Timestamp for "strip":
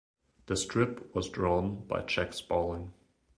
0.55-1.13